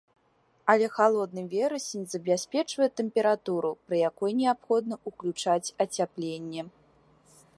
Але 0.73 0.87
халодны 0.93 1.41
верасень 1.51 2.07
забяспечвае 2.13 2.87
тэмпературу, 3.01 3.71
пры 3.89 3.95
якой 4.09 4.31
неабходна 4.41 4.95
ўключаць 5.11 5.73
ацяпленне. 5.85 6.61